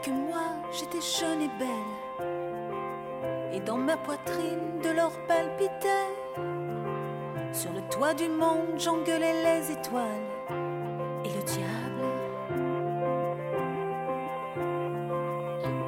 quelques 0.00 0.16
mois, 0.16 0.54
j'étais 0.72 1.00
jeune 1.00 1.42
et 1.42 1.50
belle. 1.58 2.26
Et 3.52 3.60
dans 3.60 3.76
ma 3.76 3.96
poitrine, 3.96 4.80
de 4.82 4.90
l'or 4.90 5.12
palpitait. 5.26 5.88
Sur 7.52 7.72
le 7.72 7.80
toit 7.90 8.14
du 8.14 8.28
monde, 8.28 8.78
j'engueulais 8.78 9.42
les 9.42 9.72
étoiles 9.72 10.04
et 11.24 11.28
le 11.28 11.42
diable. 11.42 12.02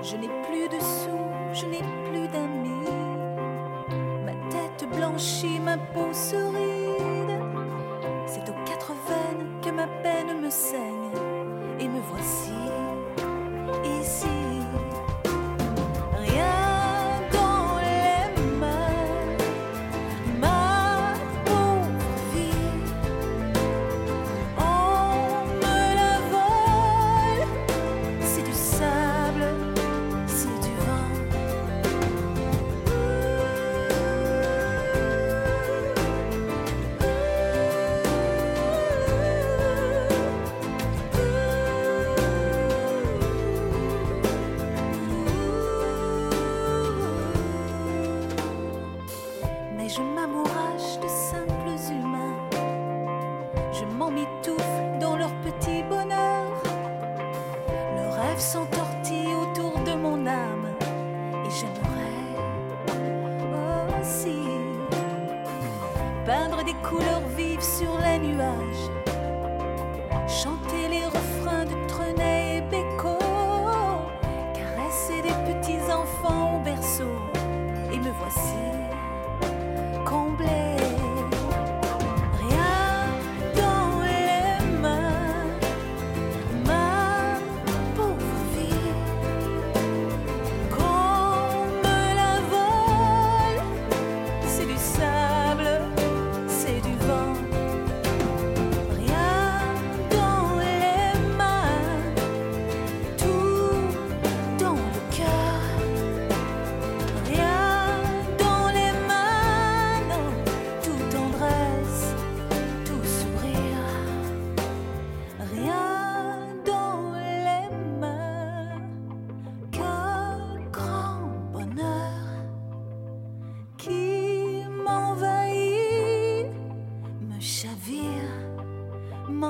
Je 0.02 0.16
n'ai 0.16 0.30
plus 0.48 0.68
de 0.68 0.80
sous, 0.80 1.28
je 1.52 1.66
n'ai 1.66 1.82
plus 2.10 2.26
d'amis. 2.28 2.90
Ma 4.24 4.32
tête 4.50 4.88
blanchit, 4.90 5.60
ma 5.60 5.78
peau 5.78 6.12
se 6.12 6.36
ride. 6.36 7.40
C'est 8.26 8.48
aux 8.48 8.64
quatre 8.64 8.92
veines 8.92 9.60
que 9.62 9.70
ma 9.70 9.86
peine 10.02 10.40
me 10.40 10.50
saigne. 10.50 11.12
Et 11.78 11.88
me 11.88 12.00
voici 12.00 12.52
Je 53.72 53.84
m'en 53.86 54.10
mitoufle 54.10 54.98
dans 55.00 55.16
leur 55.16 55.30
petit 55.40 55.82
bonheur. 55.88 56.46
Le 57.96 58.08
rêve 58.10 58.38
s'entortille 58.38 59.34
autour 59.34 59.78
de 59.80 59.94
mon 59.94 60.26
âme. 60.26 60.66
Et 61.46 61.50
j'aimerais 61.50 62.02
aussi 64.00 64.40
peindre 66.26 66.62
des 66.64 66.74
couleurs 66.86 67.26
vives 67.36 67.62
sur 67.62 67.98
les 67.98 68.18
nuages. 68.18 68.81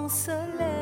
M'ensoleille. 0.03 0.82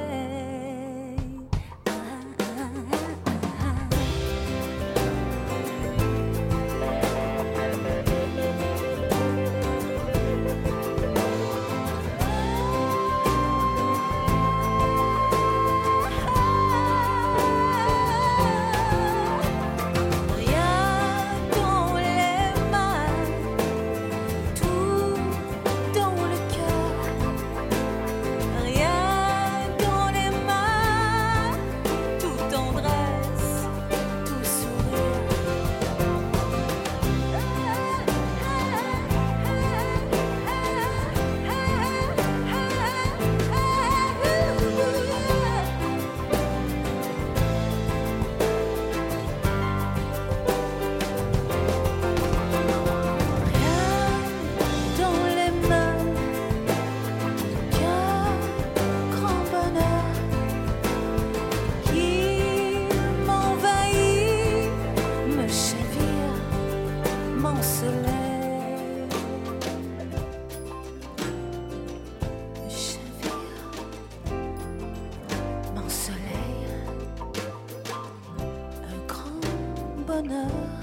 corner 80.20 80.79